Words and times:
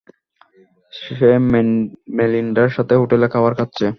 সে 0.93 1.29
মেলিন্ডার 2.17 2.67
সাথে 2.77 2.93
হোটেলে 3.01 3.27
খাবার 3.33 3.53
খাচ্ছে। 3.59 3.85